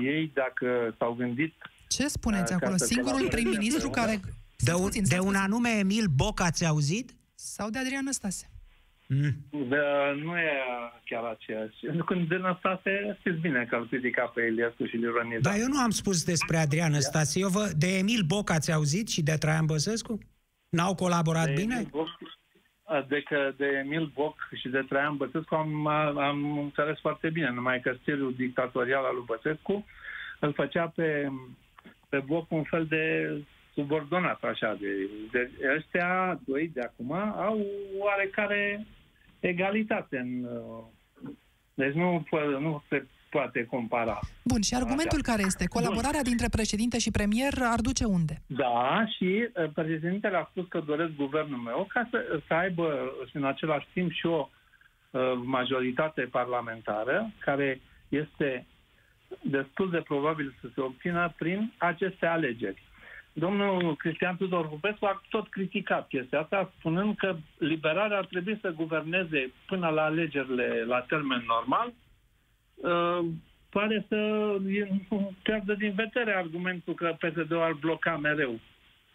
[0.03, 1.53] ei, dacă s-au gândit...
[1.87, 2.75] Ce spuneți acolo?
[2.77, 4.19] Singurul prim-ministru care...
[4.57, 7.15] De un, puțin, de un anume Emil Boc ați auzit?
[7.35, 8.49] Sau de Adrian Năstase?
[9.07, 9.35] Mm.
[9.69, 9.77] De,
[10.23, 10.51] nu e
[11.05, 11.75] chiar aceeași.
[12.05, 15.49] Când de Năstase, știți bine că îl critica pe Eliascu și Lironida.
[15.49, 17.39] Dar eu nu am spus despre Adrian Năstase.
[17.39, 20.19] Eu vă, de Emil Boc ați auzit și de Traian Băsescu?
[20.69, 21.75] N-au colaborat de bine?
[21.75, 22.07] Emil Boc,
[23.07, 27.79] de, că de Emil Boc și de Traian Băsescu am, am înțeles foarte bine, numai
[27.79, 29.85] că stilul dictatorial al lui Băsescu
[30.39, 31.29] îl făcea pe,
[32.09, 33.31] pe Boc un fel de
[33.73, 34.77] subordonat, așa.
[34.79, 37.65] De, de, ăștia doi de acum au
[37.99, 38.85] oarecare
[39.39, 40.47] egalitate în...
[41.73, 42.25] Deci nu,
[42.59, 44.19] nu se poate compara.
[44.43, 45.31] Bun, și argumentul Așa.
[45.31, 45.65] care este?
[45.65, 46.29] Colaborarea Bun.
[46.31, 48.41] dintre președinte și premier ar duce unde?
[48.47, 53.43] Da, și uh, președintele a spus că doresc guvernul meu ca să, să aibă în
[53.43, 54.49] același timp și o
[55.11, 58.65] uh, majoritate parlamentară care este
[59.41, 62.81] destul de probabil să se obțină prin aceste alegeri.
[63.33, 68.69] Domnul Cristian Tudor Popescu a tot criticat chestia asta, spunând că liberarea ar trebui să
[68.69, 71.93] guverneze până la alegerile la termen normal,
[72.77, 73.25] Uh,
[73.69, 74.17] pare să
[75.43, 78.59] pierdă din vedere argumentul că PSD-ul ar bloca mereu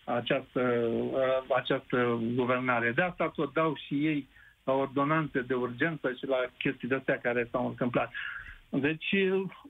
[0.04, 2.92] această, uh, această guvernare.
[2.92, 4.28] De asta tot dau și ei
[4.64, 8.12] la ordonanțe de urgență și la chestii de astea care s-au întâmplat.
[8.68, 9.14] Deci,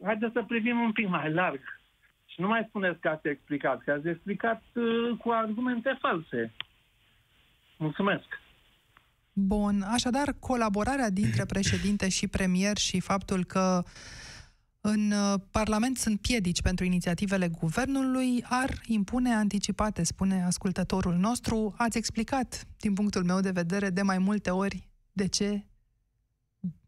[0.04, 1.60] haideți să privim un pic mai larg
[2.26, 6.52] Și nu mai spuneți că ați explicat, că ați explicat uh, cu argumente false.
[7.76, 8.40] Mulțumesc.
[9.32, 13.84] Bun, așadar, colaborarea dintre președinte și premier și faptul că
[14.80, 21.74] în uh, Parlament sunt piedici pentru inițiativele guvernului, ar impune anticipate, spune ascultătorul nostru.
[21.76, 25.66] Ați explicat, din punctul meu de vedere, de mai multe ori de ce.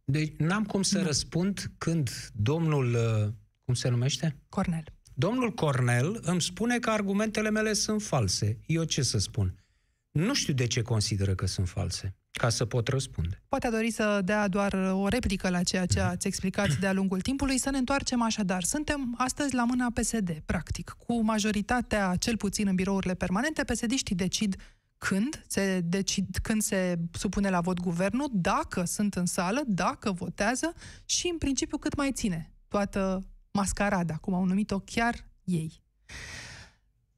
[0.05, 1.05] Deci n-am cum să nu.
[1.05, 3.33] răspund când domnul, uh,
[3.65, 4.37] cum se numește?
[4.49, 4.85] Cornel.
[5.15, 8.59] Domnul Cornel îmi spune că argumentele mele sunt false.
[8.67, 9.65] Eu ce să spun?
[10.11, 13.43] Nu știu de ce consideră că sunt false, ca să pot răspunde.
[13.49, 17.21] Poate a dori să dea doar o replică la ceea ce ați explicat de-a lungul
[17.21, 17.59] timpului.
[17.59, 18.63] Să ne întoarcem așadar.
[18.63, 20.97] Suntem astăzi la mâna PSD, practic.
[21.07, 24.57] Cu majoritatea, cel puțin în birourile permanente, psd decid
[24.99, 30.73] când se, decid, când se supune la vot guvernul, dacă sunt în sală, dacă votează
[31.05, 35.83] și, în principiu, cât mai ține toată mascarada, cum au numit-o chiar ei.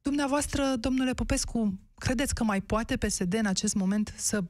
[0.01, 4.43] Dumneavoastră, domnule Popescu, credeți că mai poate PSD în acest moment să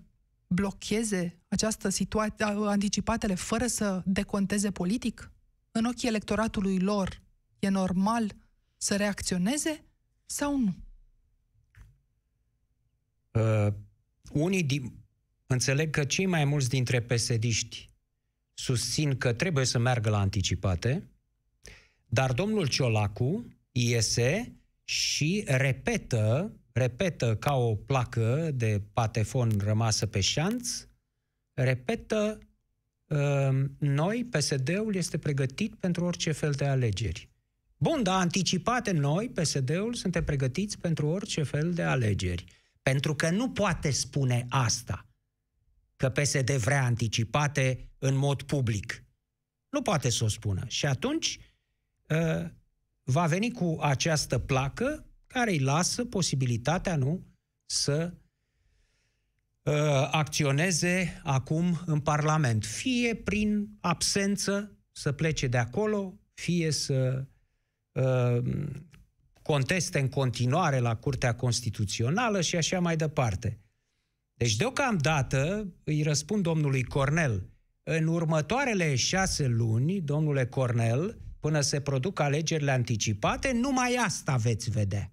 [0.47, 5.31] blocheze această situație, anticipatele fără să deconteze politic?
[5.71, 7.21] În ochii electoratului lor,
[7.59, 8.35] e normal
[8.77, 9.83] să reacționeze
[10.25, 10.75] sau nu?
[13.31, 13.73] Uh,
[14.31, 14.93] unii din,
[15.47, 17.91] înțeleg că cei mai mulți dintre pesediști
[18.53, 21.09] susțin că trebuie să meargă la anticipate,
[22.05, 30.87] dar domnul Ciolacu iese și repetă, repetă ca o placă de patefon rămasă pe șanț,
[31.53, 32.39] repetă
[33.07, 37.29] uh, noi, PSD-ul este pregătit pentru orice fel de alegeri.
[37.77, 42.45] Bun, dar anticipate noi, PSD-ul, suntem pregătiți pentru orice fel de alegeri.
[42.81, 45.05] Pentru că nu poate spune asta,
[45.95, 49.03] că PSD vrea anticipate în mod public.
[49.69, 50.63] Nu poate să o spună.
[50.67, 51.39] Și atunci
[52.07, 52.45] uh,
[53.03, 55.06] va veni cu această placă
[55.37, 57.25] care îi lasă posibilitatea, nu,
[57.65, 58.13] să
[59.63, 59.73] uh,
[60.11, 62.65] acționeze acum în Parlament.
[62.65, 67.25] Fie prin absență să plece de acolo, fie să
[67.91, 68.37] uh,
[69.41, 73.59] conteste în continuare la Curtea Constituțională și așa mai departe.
[74.33, 77.49] Deci, deocamdată, îi răspund domnului Cornel,
[77.83, 85.11] în următoarele șase luni, domnule Cornel, până se produc alegerile anticipate, numai asta veți vedea.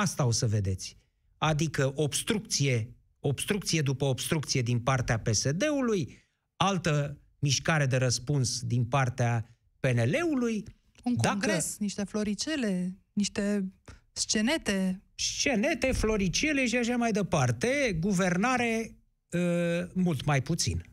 [0.00, 0.96] Asta o să vedeți.
[1.38, 6.18] Adică obstrucție, obstrucție după obstrucție din partea PSD-ului,
[6.56, 10.64] altă mișcare de răspuns din partea PNL-ului.
[11.04, 11.76] Un congres, Dacă...
[11.78, 13.72] niște floricele, niște
[14.12, 15.02] scenete.
[15.14, 17.96] Scenete, floricele și așa mai departe.
[18.00, 18.96] Guvernare
[19.30, 20.84] uh, mult mai puțin.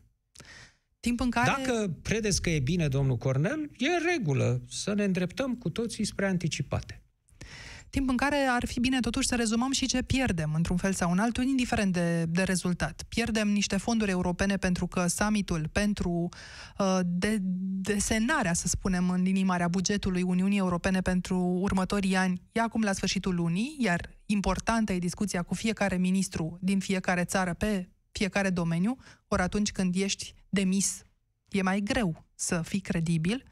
[1.00, 1.50] Timp în care...
[1.56, 6.04] Dacă credeți că e bine, domnul Cornel, e în regulă să ne îndreptăm cu toții
[6.04, 7.00] spre anticipate
[7.96, 11.10] timp în care ar fi bine totuși să rezumăm și ce pierdem, într-un fel sau
[11.10, 13.02] în altul, indiferent de, de rezultat.
[13.08, 16.28] Pierdem niște fonduri europene pentru că summitul pentru
[16.78, 17.38] uh, de,
[17.80, 22.82] desenarea, să spunem, în linii mari a bugetului Uniunii Europene pentru următorii ani e acum
[22.82, 28.50] la sfârșitul lunii, iar importantă e discuția cu fiecare ministru din fiecare țară pe fiecare
[28.50, 28.96] domeniu,
[29.28, 31.02] ori atunci când ești demis
[31.48, 33.44] e mai greu să fii credibil.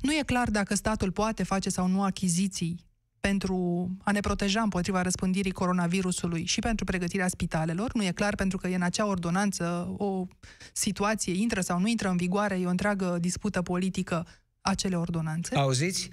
[0.00, 2.92] Nu e clar dacă statul poate face sau nu achiziții
[3.28, 7.94] pentru a ne proteja împotriva răspândirii coronavirusului și pentru pregătirea spitalelor.
[7.94, 10.26] Nu e clar pentru că e în acea ordonanță o
[10.72, 14.26] situație, intră sau nu intră în vigoare, e o întreagă dispută politică
[14.60, 15.56] acele ordonanțe.
[15.56, 16.10] Auziți?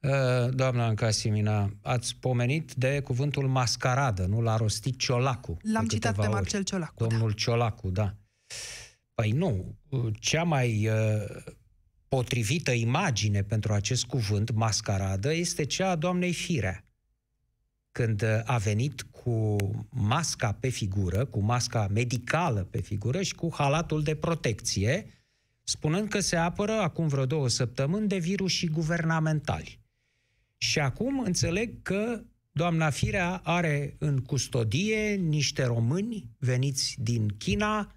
[0.00, 0.10] Uh,
[0.54, 5.56] doamna Ancasimina, ați pomenit de cuvântul mascaradă, nu l-a rostit Ciolacu.
[5.72, 7.06] L-am citat pe Marcel Ciolacu.
[7.06, 7.34] Domnul da.
[7.34, 8.14] Ciolacu, da.
[9.14, 9.78] Păi nu,
[10.18, 11.52] cea mai uh,
[12.08, 16.84] potrivită imagine pentru acest cuvânt, mascaradă, este cea a doamnei Firea.
[17.92, 19.56] Când a venit cu
[19.90, 25.06] masca pe figură, cu masca medicală pe figură și cu halatul de protecție,
[25.62, 29.80] spunând că se apără acum vreo două săptămâni de virusii guvernamentali.
[30.56, 37.94] Și acum înțeleg că doamna Firea are în custodie niște români veniți din China,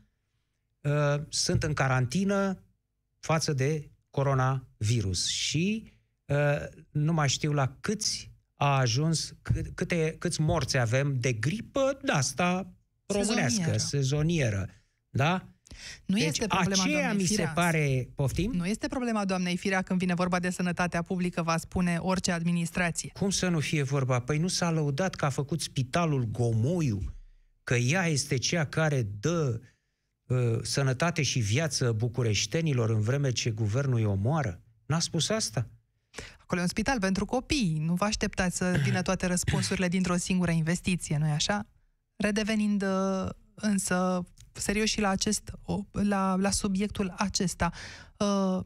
[0.82, 2.64] uh, sunt în carantină
[3.20, 5.92] față de coronavirus și
[6.26, 6.38] uh,
[6.92, 9.34] nu mai știu la câți a ajuns,
[9.76, 12.74] câte, câți morți avem de gripă de asta
[13.06, 13.78] românească, sezonieră.
[13.78, 14.70] sezonieră
[15.12, 15.46] da?
[16.06, 18.52] Nu deci este problema aceea mi se pare, poftim?
[18.52, 23.12] Nu este problema doamnei Firea când vine vorba de sănătatea publică, va spune orice administrație.
[23.14, 24.20] Cum să nu fie vorba?
[24.20, 27.02] Păi nu s-a lăudat că a făcut spitalul Gomoiu,
[27.64, 29.68] că ea este cea care dă uh,
[30.62, 34.62] sănătate și viață bucureștenilor în vreme ce guvernul îi omoară?
[34.86, 35.68] N-a spus asta?
[36.42, 37.78] Acolo e un spital pentru copii.
[37.86, 41.68] Nu vă așteptați să vină toate răspunsurile dintr-o singură investiție, nu-i așa?
[42.16, 45.52] Redevenind uh, însă serios și la, acest,
[45.92, 47.72] la, la subiectul acesta,
[48.18, 48.60] uh,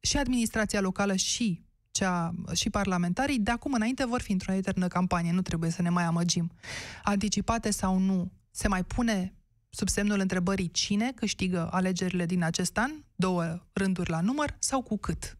[0.00, 5.32] și administrația locală și cea, și parlamentarii, de acum înainte vor fi într-o eternă campanie,
[5.32, 6.50] nu trebuie să ne mai amăgim.
[7.02, 9.37] Anticipate sau nu, se mai pune
[9.70, 14.96] sub semnul întrebării cine câștigă alegerile din acest an, două rânduri la număr, sau cu
[14.98, 15.38] cât?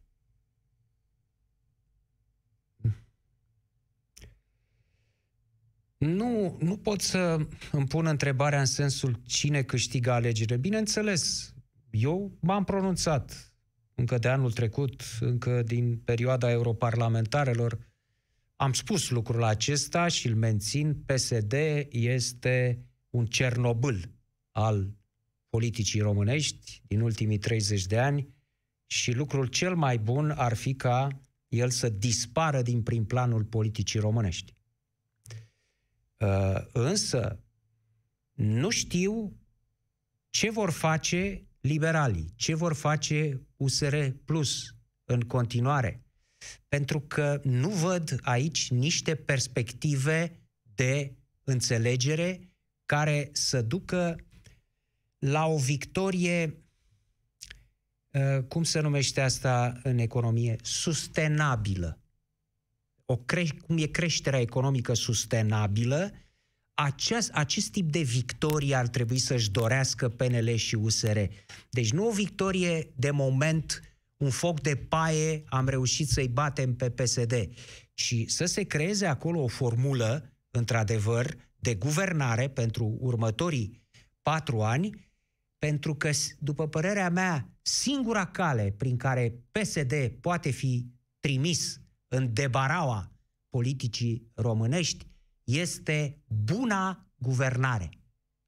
[5.97, 10.57] Nu, nu pot să îmi pun întrebarea în sensul cine câștigă alegerile.
[10.57, 11.53] Bineînțeles,
[11.89, 13.53] eu m-am pronunțat
[13.95, 17.87] încă de anul trecut, încă din perioada europarlamentarelor,
[18.55, 20.93] am spus lucrul acesta și îl mențin.
[20.93, 21.53] PSD
[21.89, 24.18] este un Cernobâl
[24.59, 24.93] al
[25.49, 28.33] politicii românești din ultimii 30 de ani
[28.85, 33.99] și lucrul cel mai bun ar fi ca el să dispară din prim planul politicii
[33.99, 34.53] românești.
[36.17, 37.43] Uh, însă,
[38.33, 39.39] nu știu
[40.29, 43.95] ce vor face liberalii, ce vor face USR
[44.25, 46.03] Plus în continuare.
[46.67, 50.39] Pentru că nu văd aici niște perspective
[50.75, 52.49] de înțelegere
[52.85, 54.15] care să ducă
[55.19, 56.63] la o victorie,
[58.11, 61.99] uh, cum se numește asta în economie, sustenabilă.
[63.05, 66.11] O cre- cum e creșterea economică sustenabilă,
[66.73, 71.17] acest, acest tip de victorie ar trebui să-și dorească PNL și USR.
[71.69, 73.81] Deci nu o victorie de moment,
[74.17, 77.49] un foc de paie, am reușit să-i batem pe PSD,
[77.93, 83.87] ci să se creeze acolo o formulă, într-adevăr, de guvernare pentru următorii
[84.21, 85.08] patru ani,
[85.59, 90.85] pentru că, după părerea mea, singura cale prin care PSD poate fi
[91.19, 93.11] trimis în debaraua
[93.49, 95.07] politicii românești
[95.43, 97.89] este buna guvernare.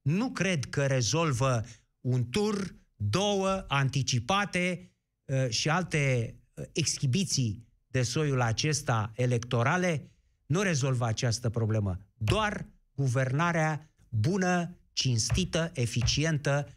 [0.02, 1.64] Nu cred că rezolvă
[2.00, 4.92] un tur, două anticipate
[5.24, 10.10] uh, și alte uh, exhibiții de soiul acesta electorale,
[10.46, 11.98] nu rezolvă această problemă.
[12.14, 16.68] Doar guvernarea bună, cinstită, eficientă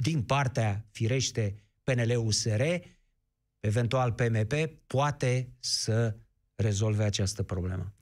[0.00, 2.62] din partea, firește, PNL-USR,
[3.60, 4.52] eventual PMP,
[4.86, 6.16] poate să
[6.54, 7.92] rezolve această problemă.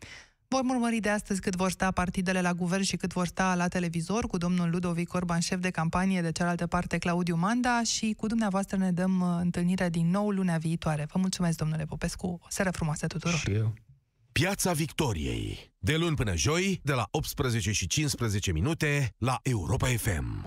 [0.48, 3.68] Vom urmări de astăzi cât vor sta partidele la guvern și cât vor sta la
[3.68, 8.26] televizor, cu domnul Ludovic Orban, șef de campanie, de cealaltă parte Claudiu Manda și cu
[8.26, 11.06] dumneavoastră ne dăm uh, întâlnirea din nou lunea viitoare.
[11.12, 12.26] Vă mulțumesc, domnule Popescu.
[12.26, 13.38] O seară frumoasă tuturor!
[13.38, 13.74] Și eu.
[14.32, 15.72] Piața Victoriei.
[15.78, 20.46] De luni până joi, de la 18 și 15 minute, la Europa FM.